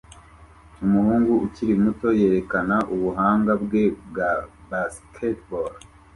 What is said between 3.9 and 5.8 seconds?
bwa basketball